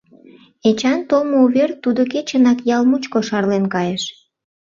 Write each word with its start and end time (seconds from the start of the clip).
Эчан 0.69 0.99
толмо 1.09 1.37
увер 1.45 1.69
тудо 1.83 2.01
кечынак 2.11 2.59
ял 2.75 2.83
мучко 2.89 3.19
шарлен 3.27 3.65
кайыш. 3.73 4.03